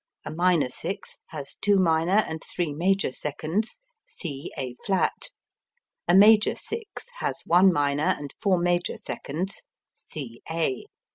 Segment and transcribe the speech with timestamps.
[0.25, 3.79] A minor sixth has two minor and three major seconds.
[4.03, 5.29] C A[flat].
[6.07, 9.61] A major sixth has one minor and four major seconds.
[9.93, 10.85] C A.